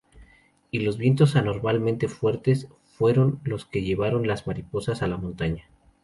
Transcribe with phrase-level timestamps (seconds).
[0.71, 5.69] Y los vientos anormalmente fuertes fueron los que llevaron las mariposas a la montaña.